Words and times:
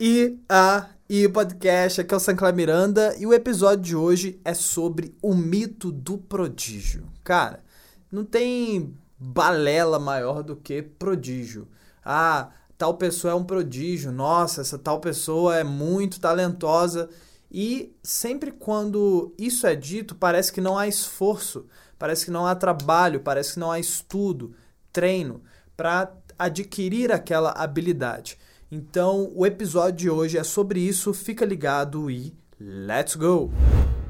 E 0.00 0.38
a 0.48 0.90
e 1.10 1.28
podcast, 1.28 2.00
aqui 2.00 2.14
é 2.14 2.16
o 2.16 2.20
Sancler 2.20 2.54
Miranda 2.54 3.16
e 3.18 3.26
o 3.26 3.34
episódio 3.34 3.82
de 3.82 3.96
hoje 3.96 4.40
é 4.44 4.54
sobre 4.54 5.16
o 5.20 5.34
mito 5.34 5.90
do 5.90 6.16
prodígio. 6.16 7.08
Cara, 7.24 7.64
não 8.12 8.24
tem 8.24 8.96
balela 9.18 9.98
maior 9.98 10.44
do 10.44 10.54
que 10.54 10.82
prodígio. 10.82 11.66
Ah, 12.04 12.50
tal 12.76 12.94
pessoa 12.94 13.32
é 13.32 13.34
um 13.34 13.42
prodígio, 13.42 14.12
nossa, 14.12 14.60
essa 14.60 14.78
tal 14.78 15.00
pessoa 15.00 15.56
é 15.56 15.64
muito 15.64 16.20
talentosa. 16.20 17.10
E 17.50 17.92
sempre 18.00 18.52
quando 18.52 19.34
isso 19.36 19.66
é 19.66 19.74
dito, 19.74 20.14
parece 20.14 20.52
que 20.52 20.60
não 20.60 20.78
há 20.78 20.86
esforço, 20.86 21.66
parece 21.98 22.26
que 22.26 22.30
não 22.30 22.46
há 22.46 22.54
trabalho, 22.54 23.18
parece 23.18 23.54
que 23.54 23.58
não 23.58 23.72
há 23.72 23.80
estudo, 23.80 24.54
treino 24.92 25.42
para 25.76 26.12
adquirir 26.38 27.10
aquela 27.10 27.50
habilidade. 27.50 28.38
Então, 28.70 29.32
o 29.34 29.46
episódio 29.46 29.96
de 29.96 30.10
hoje 30.10 30.36
é 30.36 30.44
sobre 30.44 30.78
isso, 30.78 31.14
fica 31.14 31.42
ligado 31.42 32.10
e 32.10 32.36
let's 32.60 33.14
go! 33.14 33.50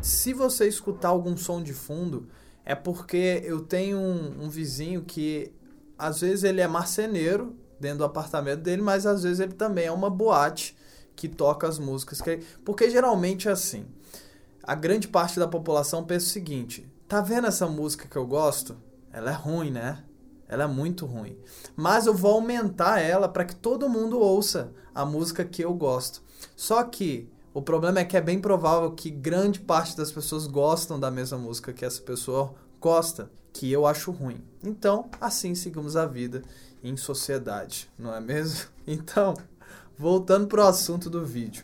Se 0.02 0.32
você 0.32 0.66
escutar 0.66 1.10
algum 1.10 1.37
som 1.37 1.62
de 1.62 1.73
fundo, 1.73 2.27
é 2.65 2.74
porque 2.74 3.41
eu 3.45 3.60
tenho 3.60 3.96
um, 3.96 4.46
um 4.46 4.51
vizinho 4.51 5.02
que 5.02 5.52
às 5.96 6.23
vezes 6.23 6.42
ele 6.42 6.60
é 6.60 6.66
marceneiro 6.66 7.56
dentro 7.79 7.98
do 7.98 8.05
apartamento 8.05 8.62
dele, 8.62 8.82
mas 8.82 9.06
às 9.06 9.23
vezes 9.23 9.38
ele 9.38 9.52
também 9.52 9.87
é 9.87 9.92
uma 9.92 10.10
boate 10.10 10.77
que 11.15 11.29
toca 11.29 11.68
as 11.68 11.79
músicas. 11.79 12.20
Que... 12.20 12.40
Porque 12.65 12.90
geralmente 12.90 13.48
é 13.48 13.52
assim. 13.52 13.87
A 14.60 14.74
grande 14.74 15.06
parte 15.06 15.38
da 15.38 15.46
população 15.46 16.04
pensa 16.04 16.27
o 16.27 16.30
seguinte: 16.30 16.84
tá 17.06 17.20
vendo 17.20 17.46
essa 17.46 17.68
música 17.68 18.09
que 18.09 18.16
eu 18.16 18.27
gosto? 18.27 18.77
Ela 19.12 19.30
é 19.30 19.34
ruim, 19.34 19.70
né? 19.70 20.02
Ela 20.48 20.65
é 20.65 20.66
muito 20.66 21.05
ruim. 21.05 21.37
Mas 21.77 22.07
eu 22.07 22.15
vou 22.15 22.33
aumentar 22.33 23.01
ela 23.01 23.29
para 23.29 23.45
que 23.45 23.55
todo 23.55 23.88
mundo 23.88 24.19
ouça 24.19 24.73
a 24.95 25.05
música 25.05 25.45
que 25.45 25.62
eu 25.62 25.74
gosto. 25.74 26.23
Só 26.57 26.83
que 26.83 27.29
o 27.52 27.62
problema 27.62 28.01
é 28.01 28.05
que 28.05 28.16
é 28.16 28.21
bem 28.21 28.41
provável 28.41 28.91
que 28.93 29.11
grande 29.11 29.61
parte 29.61 29.96
das 29.96 30.13
pessoas 30.13 30.46
gostam 30.46 30.99
da 30.99 31.10
mesma 31.10 31.38
música 31.38 31.73
que 31.73 31.85
essa 31.85 32.01
pessoa 32.01 32.55
gosta, 32.80 33.30
que 33.52 33.71
eu 33.71 33.87
acho 33.87 34.10
ruim. 34.10 34.43
Então, 34.63 35.10
assim 35.21 35.55
seguimos 35.55 35.96
a 35.96 36.07
vida 36.07 36.43
em 36.83 36.96
sociedade, 36.96 37.90
não 37.99 38.15
é 38.15 38.21
mesmo? 38.21 38.68
Então, 38.90 39.35
voltando 39.99 40.46
para 40.46 40.65
o 40.65 40.66
assunto 40.66 41.10
do 41.10 41.23
vídeo. 41.27 41.62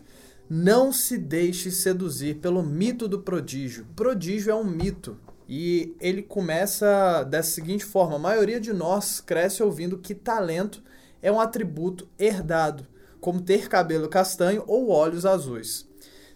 Não 0.49 0.93
se 0.93 1.17
deixe 1.17 1.71
seduzir 1.71 2.35
pelo 2.37 2.63
mito 2.63 3.09
do 3.09 3.21
prodígio. 3.21 3.87
Prodígio 3.97 4.51
é 4.51 4.55
um 4.55 4.65
mito. 4.65 5.17
E 5.49 5.95
ele 6.01 6.23
começa 6.23 7.23
dessa 7.25 7.51
seguinte 7.51 7.85
forma: 7.85 8.17
a 8.17 8.19
maioria 8.19 8.61
de 8.61 8.73
nós 8.73 9.21
cresce 9.21 9.63
ouvindo 9.63 9.99
que 9.99 10.15
talento 10.15 10.83
é 11.21 11.31
um 11.31 11.41
atributo 11.41 12.09
herdado, 12.19 12.87
como 13.21 13.41
ter 13.41 13.69
cabelo 13.69 14.09
castanho 14.09 14.65
ou 14.67 14.91
olhos 14.91 15.27
azuis. 15.27 15.87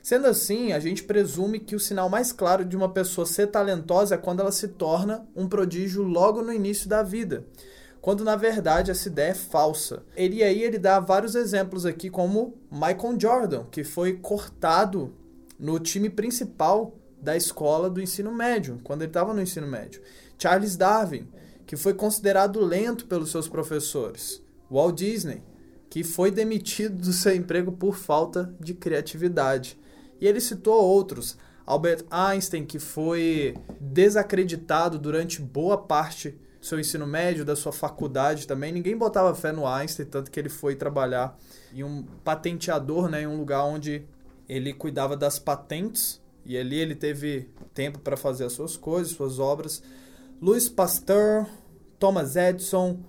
Sendo 0.02 0.26
assim, 0.26 0.72
a 0.72 0.80
gente 0.80 1.02
presume 1.02 1.58
que 1.58 1.76
o 1.76 1.80
sinal 1.80 2.08
mais 2.08 2.32
claro 2.32 2.64
de 2.64 2.76
uma 2.76 2.88
pessoa 2.88 3.26
ser 3.26 3.48
talentosa 3.48 4.14
é 4.14 4.18
quando 4.18 4.40
ela 4.40 4.52
se 4.52 4.68
torna 4.68 5.26
um 5.36 5.48
prodígio 5.48 6.02
logo 6.02 6.40
no 6.40 6.52
início 6.52 6.88
da 6.88 7.02
vida, 7.02 7.44
quando 8.00 8.24
na 8.24 8.36
verdade 8.36 8.90
essa 8.90 9.08
ideia 9.08 9.32
é 9.32 9.34
falsa. 9.34 10.02
Ele 10.16 10.42
aí 10.42 10.62
ele 10.62 10.78
dá 10.78 11.00
vários 11.00 11.34
exemplos 11.34 11.84
aqui, 11.84 12.08
como 12.08 12.54
Michael 12.70 13.20
Jordan, 13.20 13.64
que 13.70 13.84
foi 13.84 14.14
cortado 14.14 15.12
no 15.58 15.78
time 15.78 16.08
principal 16.08 16.94
da 17.20 17.36
escola 17.36 17.90
do 17.90 18.00
ensino 18.00 18.32
médio, 18.32 18.80
quando 18.82 19.02
ele 19.02 19.10
estava 19.10 19.34
no 19.34 19.42
ensino 19.42 19.66
médio. 19.66 20.00
Charles 20.38 20.76
Darwin, 20.76 21.28
que 21.66 21.76
foi 21.76 21.92
considerado 21.92 22.64
lento 22.64 23.06
pelos 23.06 23.30
seus 23.30 23.48
professores. 23.48 24.42
Walt 24.70 24.96
Disney, 24.96 25.42
que 25.90 26.04
foi 26.04 26.30
demitido 26.30 26.96
do 26.96 27.12
seu 27.12 27.34
emprego 27.34 27.72
por 27.72 27.96
falta 27.96 28.54
de 28.60 28.74
criatividade. 28.74 29.78
E 30.20 30.26
ele 30.26 30.40
citou 30.40 30.82
outros. 30.82 31.36
Albert 31.66 32.04
Einstein, 32.10 32.64
que 32.64 32.78
foi 32.78 33.54
desacreditado 33.80 34.98
durante 34.98 35.42
boa 35.42 35.76
parte 35.76 36.30
do 36.60 36.66
seu 36.66 36.80
ensino 36.80 37.06
médio, 37.06 37.44
da 37.44 37.54
sua 37.54 37.72
faculdade 37.72 38.46
também. 38.46 38.72
Ninguém 38.72 38.96
botava 38.96 39.34
fé 39.34 39.52
no 39.52 39.66
Einstein, 39.66 40.06
tanto 40.06 40.30
que 40.30 40.40
ele 40.40 40.48
foi 40.48 40.74
trabalhar 40.74 41.38
em 41.72 41.84
um 41.84 42.02
patenteador, 42.24 43.08
né, 43.08 43.22
em 43.22 43.26
um 43.26 43.36
lugar 43.36 43.64
onde 43.64 44.06
ele 44.48 44.72
cuidava 44.72 45.16
das 45.16 45.38
patentes 45.38 46.20
e 46.48 46.56
ali 46.56 46.80
ele 46.80 46.94
teve 46.94 47.50
tempo 47.74 47.98
para 47.98 48.16
fazer 48.16 48.46
as 48.46 48.54
suas 48.54 48.74
coisas, 48.74 49.12
suas 49.12 49.38
obras. 49.38 49.82
Louis 50.40 50.66
Pasteur, 50.66 51.46
Thomas 51.98 52.36
Edison, 52.36 53.00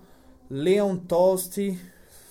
Leon 0.50 0.98
Tolstoy, 0.98 1.80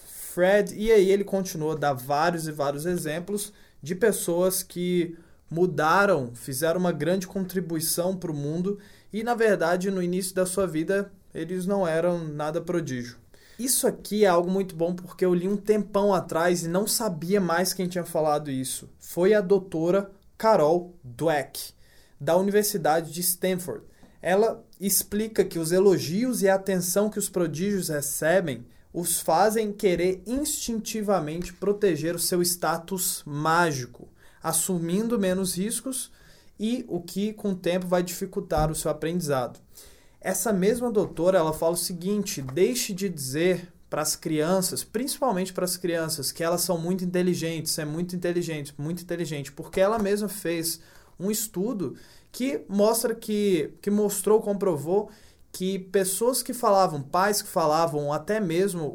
Fred, 0.07 0.75
e 0.77 0.93
aí 0.93 1.11
ele 1.11 1.25
continua 1.25 1.73
a 1.73 1.79
dar 1.79 1.95
vários 1.95 2.47
e 2.47 2.53
vários 2.53 2.85
exemplos 2.85 3.55
de 3.83 3.95
pessoas 3.95 4.63
que 4.63 5.17
mudaram, 5.51 6.35
fizeram 6.35 6.79
uma 6.79 6.93
grande 6.93 7.27
contribuição 7.27 8.15
para 8.15 8.31
o 8.31 8.37
mundo 8.37 8.79
e, 9.11 9.23
na 9.23 9.35
verdade, 9.35 9.91
no 9.91 10.03
início 10.03 10.35
da 10.35 10.45
sua 10.45 10.67
vida, 10.67 11.11
eles 11.33 11.65
não 11.65 11.89
eram 11.89 12.23
nada 12.23 12.61
prodígio. 12.61 13.17
Isso 13.59 13.87
aqui 13.87 14.27
é 14.27 14.29
algo 14.29 14.51
muito 14.51 14.77
bom 14.77 14.95
porque 14.95 15.25
eu 15.25 15.35
li 15.35 15.49
um 15.49 15.57
tempão 15.57 16.13
atrás 16.13 16.65
e 16.65 16.69
não 16.69 16.87
sabia 16.87 17.41
mais 17.41 17.73
quem 17.73 17.89
tinha 17.89 18.05
falado 18.05 18.51
isso. 18.51 18.91
Foi 18.99 19.33
a 19.33 19.41
doutora 19.41 20.11
Carol 20.39 20.95
Dweck, 21.03 21.73
da 22.21 22.37
Universidade 22.37 23.13
de 23.13 23.21
Stanford. 23.21 23.85
Ela 24.23 24.65
explica 24.81 25.45
que 25.45 25.59
os 25.59 25.73
elogios 25.73 26.41
e 26.41 26.49
a 26.49 26.55
atenção 26.55 27.11
que 27.11 27.19
os 27.19 27.29
prodígios 27.29 27.89
recebem 27.89 28.65
os 28.93 29.21
fazem 29.21 29.73
querer 29.73 30.23
instintivamente 30.27 31.53
proteger 31.53 32.15
o 32.15 32.19
seu 32.19 32.41
status 32.41 33.23
mágico, 33.27 34.09
assumindo 34.43 35.19
menos 35.19 35.57
riscos 35.57 36.11
e 36.59 36.85
o 36.89 37.01
que 37.01 37.33
com 37.33 37.51
o 37.51 37.57
tempo 37.57 37.87
vai 37.87 38.03
dificultar 38.03 38.71
o 38.71 38.75
seu 38.75 38.91
aprendizado. 38.91 39.61
Essa 40.21 40.53
mesma 40.53 40.91
doutora, 40.91 41.39
ela 41.39 41.53
fala 41.53 41.75
o 41.75 41.77
seguinte: 41.77 42.43
deixe 42.43 42.93
de 42.93 43.09
dizer 43.09 43.73
para 43.89 44.03
as 44.03 44.15
crianças, 44.15 44.85
principalmente 44.85 45.53
para 45.53 45.65
as 45.65 45.77
crianças, 45.77 46.31
que 46.31 46.45
elas 46.45 46.61
são 46.61 46.79
muito 46.79 47.05
inteligentes, 47.05 47.79
é 47.79 47.85
muito 47.85 48.15
inteligente, 48.15 48.75
muito 48.77 49.03
inteligente, 49.03 49.53
porque 49.53 49.81
ela 49.81 49.99
mesma 49.99 50.29
fez 50.29 50.81
um 51.19 51.31
estudo 51.31 51.97
que 52.31 52.61
mostra 52.69 53.15
que, 53.15 53.73
que 53.81 53.91
mostrou, 53.91 54.41
comprovou 54.41 55.11
que 55.51 55.79
pessoas 55.79 56.43
que 56.43 56.53
falavam, 56.53 57.03
pais 57.03 57.41
que 57.41 57.49
falavam, 57.49 58.13
até 58.13 58.39
mesmo 58.39 58.95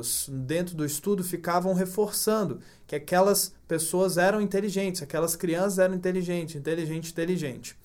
os 0.00 0.30
dentro 0.32 0.76
do 0.76 0.84
estudo 0.84 1.24
ficavam 1.24 1.74
reforçando 1.74 2.60
que 2.86 2.94
aquelas 2.94 3.52
pessoas 3.66 4.16
eram 4.16 4.40
inteligentes, 4.40 5.02
aquelas 5.02 5.36
crianças 5.36 5.78
eram 5.78 5.94
inteligentes, 5.94 6.54
inteligente, 6.54 7.10
inteligente. 7.10 7.76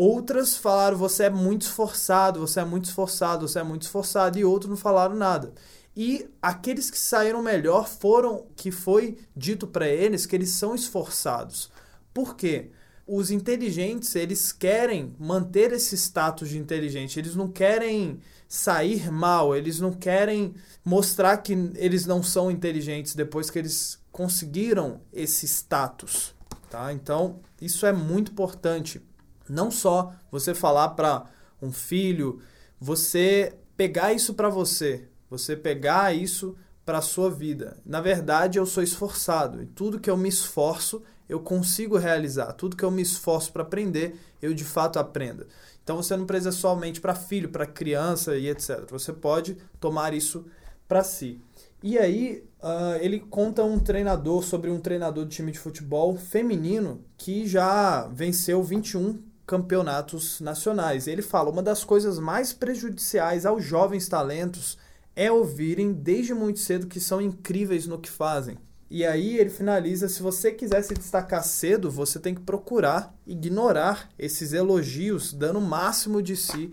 Outras 0.00 0.56
falaram, 0.56 0.96
você 0.96 1.24
é 1.24 1.30
muito 1.30 1.62
esforçado, 1.62 2.38
você 2.38 2.60
é 2.60 2.64
muito 2.64 2.84
esforçado, 2.84 3.48
você 3.48 3.58
é 3.58 3.64
muito 3.64 3.82
esforçado, 3.82 4.38
e 4.38 4.44
outros 4.44 4.70
não 4.70 4.76
falaram 4.76 5.16
nada. 5.16 5.52
E 5.96 6.24
aqueles 6.40 6.88
que 6.88 6.96
saíram 6.96 7.42
melhor 7.42 7.88
foram 7.88 8.46
que 8.54 8.70
foi 8.70 9.18
dito 9.36 9.66
para 9.66 9.88
eles 9.88 10.24
que 10.24 10.36
eles 10.36 10.50
são 10.50 10.72
esforçados. 10.72 11.68
Por 12.14 12.36
quê? 12.36 12.70
Os 13.04 13.32
inteligentes, 13.32 14.14
eles 14.14 14.52
querem 14.52 15.16
manter 15.18 15.72
esse 15.72 15.96
status 15.96 16.48
de 16.48 16.58
inteligente, 16.58 17.18
eles 17.18 17.34
não 17.34 17.48
querem 17.48 18.20
sair 18.46 19.10
mal, 19.10 19.52
eles 19.56 19.80
não 19.80 19.90
querem 19.90 20.54
mostrar 20.84 21.38
que 21.38 21.54
eles 21.74 22.06
não 22.06 22.22
são 22.22 22.52
inteligentes 22.52 23.16
depois 23.16 23.50
que 23.50 23.58
eles 23.58 23.98
conseguiram 24.12 25.00
esse 25.12 25.44
status, 25.44 26.36
tá? 26.70 26.92
Então, 26.92 27.40
isso 27.60 27.84
é 27.84 27.92
muito 27.92 28.30
importante. 28.30 29.07
Não 29.48 29.70
só 29.70 30.12
você 30.30 30.54
falar 30.54 30.90
para 30.90 31.24
um 31.60 31.72
filho, 31.72 32.40
você 32.80 33.54
pegar 33.76 34.12
isso 34.12 34.34
para 34.34 34.48
você, 34.48 35.08
você 35.30 35.56
pegar 35.56 36.14
isso 36.14 36.56
para 36.84 36.98
a 36.98 37.02
sua 37.02 37.30
vida. 37.30 37.76
Na 37.84 38.00
verdade, 38.00 38.58
eu 38.58 38.64
sou 38.64 38.82
esforçado 38.82 39.62
e 39.62 39.66
tudo 39.66 40.00
que 40.00 40.10
eu 40.10 40.16
me 40.16 40.28
esforço, 40.28 41.02
eu 41.28 41.38
consigo 41.38 41.98
realizar. 41.98 42.52
Tudo 42.54 42.76
que 42.76 42.84
eu 42.84 42.90
me 42.90 43.02
esforço 43.02 43.52
para 43.52 43.62
aprender, 43.62 44.18
eu 44.40 44.54
de 44.54 44.64
fato 44.64 44.98
aprendo. 44.98 45.46
Então 45.84 45.96
você 45.96 46.16
não 46.16 46.24
precisa 46.24 46.52
somente 46.52 47.00
para 47.00 47.14
filho, 47.14 47.50
para 47.50 47.66
criança 47.66 48.36
e 48.36 48.48
etc. 48.48 48.86
Você 48.90 49.12
pode 49.12 49.56
tomar 49.78 50.14
isso 50.14 50.46
para 50.86 51.04
si. 51.04 51.40
E 51.82 51.96
aí, 51.98 52.44
uh, 52.60 52.96
ele 53.00 53.20
conta 53.20 53.62
um 53.62 53.78
treinador 53.78 54.42
sobre 54.42 54.70
um 54.70 54.80
treinador 54.80 55.26
de 55.26 55.36
time 55.36 55.52
de 55.52 55.58
futebol 55.58 56.16
feminino 56.16 57.04
que 57.16 57.46
já 57.46 58.08
venceu 58.08 58.62
21 58.62 59.22
campeonatos 59.48 60.42
nacionais. 60.42 61.08
Ele 61.08 61.22
fala: 61.22 61.50
uma 61.50 61.62
das 61.62 61.82
coisas 61.82 62.18
mais 62.18 62.52
prejudiciais 62.52 63.46
aos 63.46 63.64
jovens 63.64 64.06
talentos 64.06 64.76
é 65.16 65.32
ouvirem 65.32 65.92
desde 65.92 66.34
muito 66.34 66.60
cedo 66.60 66.86
que 66.86 67.00
são 67.00 67.20
incríveis 67.20 67.86
no 67.86 67.98
que 67.98 68.10
fazem. 68.10 68.58
E 68.90 69.04
aí 69.04 69.38
ele 69.38 69.48
finaliza: 69.48 70.06
se 70.06 70.22
você 70.22 70.52
quiser 70.52 70.82
se 70.82 70.92
destacar 70.92 71.42
cedo, 71.42 71.90
você 71.90 72.20
tem 72.20 72.34
que 72.34 72.42
procurar 72.42 73.14
ignorar 73.26 74.10
esses 74.18 74.52
elogios, 74.52 75.32
dando 75.32 75.58
o 75.58 75.62
máximo 75.62 76.22
de 76.22 76.36
si 76.36 76.70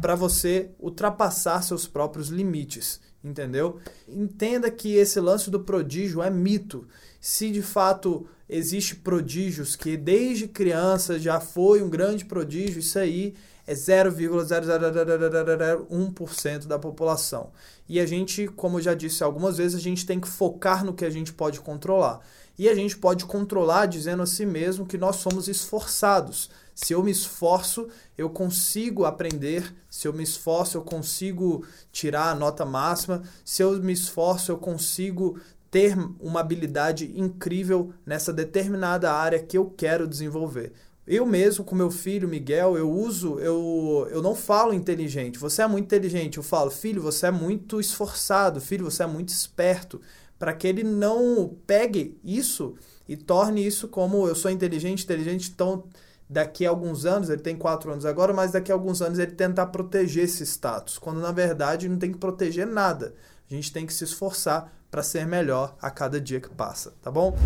para 0.00 0.14
você 0.14 0.70
ultrapassar 0.78 1.62
seus 1.62 1.88
próprios 1.88 2.28
limites. 2.28 3.00
Entendeu? 3.22 3.78
Entenda 4.08 4.70
que 4.70 4.94
esse 4.96 5.20
lance 5.20 5.50
do 5.50 5.60
prodígio 5.60 6.22
é 6.22 6.30
mito. 6.30 6.86
Se 7.20 7.50
de 7.50 7.62
fato 7.62 8.26
existe 8.48 8.96
prodígios 8.96 9.76
que 9.76 9.96
desde 9.96 10.48
criança 10.48 11.18
já 11.18 11.40
foi 11.40 11.82
um 11.82 11.90
grande 11.90 12.24
prodígio, 12.24 12.80
isso 12.80 12.98
aí 12.98 13.34
é 13.70 13.74
0,001% 13.74 16.66
da 16.66 16.76
população. 16.76 17.52
E 17.88 18.00
a 18.00 18.06
gente, 18.06 18.48
como 18.48 18.78
eu 18.78 18.82
já 18.82 18.94
disse 18.94 19.22
algumas 19.22 19.58
vezes, 19.58 19.76
a 19.76 19.80
gente 19.80 20.04
tem 20.04 20.18
que 20.18 20.26
focar 20.26 20.84
no 20.84 20.92
que 20.92 21.04
a 21.04 21.10
gente 21.10 21.32
pode 21.32 21.60
controlar. 21.60 22.18
E 22.58 22.68
a 22.68 22.74
gente 22.74 22.98
pode 22.98 23.24
controlar 23.26 23.86
dizendo 23.86 24.24
a 24.24 24.26
si 24.26 24.44
mesmo 24.44 24.84
que 24.84 24.98
nós 24.98 25.14
somos 25.16 25.46
esforçados. 25.46 26.50
Se 26.74 26.94
eu 26.94 27.00
me 27.00 27.12
esforço, 27.12 27.86
eu 28.18 28.28
consigo 28.28 29.04
aprender. 29.04 29.72
Se 29.88 30.08
eu 30.08 30.12
me 30.12 30.24
esforço, 30.24 30.76
eu 30.76 30.82
consigo 30.82 31.64
tirar 31.92 32.30
a 32.30 32.34
nota 32.34 32.64
máxima. 32.64 33.22
Se 33.44 33.62
eu 33.62 33.80
me 33.80 33.92
esforço, 33.92 34.50
eu 34.50 34.58
consigo 34.58 35.38
ter 35.70 35.96
uma 36.18 36.40
habilidade 36.40 37.16
incrível 37.16 37.92
nessa 38.04 38.32
determinada 38.32 39.12
área 39.12 39.38
que 39.38 39.56
eu 39.56 39.66
quero 39.66 40.08
desenvolver. 40.08 40.72
Eu 41.12 41.26
mesmo, 41.26 41.64
com 41.64 41.74
meu 41.74 41.90
filho 41.90 42.28
Miguel, 42.28 42.78
eu 42.78 42.88
uso, 42.88 43.40
eu, 43.40 44.06
eu 44.12 44.22
não 44.22 44.32
falo 44.32 44.72
inteligente. 44.72 45.40
Você 45.40 45.60
é 45.60 45.66
muito 45.66 45.86
inteligente. 45.86 46.36
Eu 46.36 46.42
falo, 46.44 46.70
filho, 46.70 47.02
você 47.02 47.26
é 47.26 47.30
muito 47.32 47.80
esforçado. 47.80 48.60
Filho, 48.60 48.84
você 48.84 49.02
é 49.02 49.08
muito 49.08 49.30
esperto 49.30 50.00
para 50.38 50.52
que 50.52 50.68
ele 50.68 50.84
não 50.84 51.52
pegue 51.66 52.16
isso 52.22 52.76
e 53.08 53.16
torne 53.16 53.66
isso 53.66 53.88
como 53.88 54.28
eu 54.28 54.36
sou 54.36 54.52
inteligente, 54.52 55.02
inteligente, 55.02 55.50
então 55.52 55.82
daqui 56.28 56.64
a 56.64 56.70
alguns 56.70 57.04
anos, 57.04 57.28
ele 57.28 57.42
tem 57.42 57.56
quatro 57.56 57.90
anos 57.90 58.06
agora, 58.06 58.32
mas 58.32 58.52
daqui 58.52 58.70
a 58.70 58.74
alguns 58.76 59.02
anos 59.02 59.18
ele 59.18 59.32
tentar 59.32 59.66
proteger 59.66 60.24
esse 60.24 60.46
status, 60.46 60.96
quando 60.96 61.20
na 61.20 61.32
verdade 61.32 61.88
não 61.88 61.98
tem 61.98 62.12
que 62.12 62.18
proteger 62.18 62.68
nada. 62.68 63.14
A 63.50 63.52
gente 63.52 63.72
tem 63.72 63.84
que 63.84 63.92
se 63.92 64.04
esforçar 64.04 64.72
para 64.90 65.02
ser 65.02 65.26
melhor 65.26 65.76
a 65.80 65.90
cada 65.90 66.20
dia 66.20 66.40
que 66.40 66.48
passa, 66.48 66.94
tá 67.00 67.10
bom? 67.10 67.36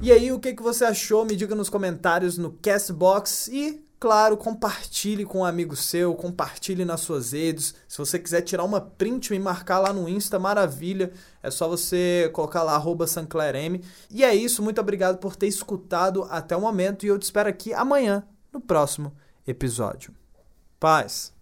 E 0.00 0.12
aí, 0.12 0.30
o 0.32 0.38
que, 0.38 0.54
que 0.54 0.62
você 0.62 0.84
achou? 0.84 1.24
Me 1.24 1.34
diga 1.34 1.54
nos 1.54 1.68
comentários 1.68 2.38
no 2.38 2.52
Castbox 2.52 3.48
e 3.48 3.84
Claro, 4.02 4.36
compartilhe 4.36 5.24
com 5.24 5.38
um 5.38 5.44
amigo 5.44 5.76
seu, 5.76 6.12
compartilhe 6.16 6.84
nas 6.84 7.02
suas 7.02 7.30
redes. 7.30 7.72
Se 7.86 7.98
você 7.98 8.18
quiser 8.18 8.40
tirar 8.40 8.64
uma 8.64 8.80
print 8.80 9.32
e 9.32 9.38
marcar 9.38 9.78
lá 9.78 9.92
no 9.92 10.08
Insta, 10.08 10.40
maravilha. 10.40 11.12
É 11.40 11.52
só 11.52 11.68
você 11.68 12.28
colocar 12.32 12.64
lá, 12.64 12.82
sanclerm. 13.06 13.80
E 14.10 14.24
é 14.24 14.34
isso, 14.34 14.60
muito 14.60 14.80
obrigado 14.80 15.18
por 15.18 15.36
ter 15.36 15.46
escutado 15.46 16.26
até 16.30 16.56
o 16.56 16.60
momento 16.60 17.06
e 17.06 17.10
eu 17.10 17.18
te 17.18 17.22
espero 17.22 17.48
aqui 17.48 17.72
amanhã, 17.72 18.24
no 18.52 18.60
próximo 18.60 19.12
episódio. 19.46 20.12
Paz! 20.80 21.32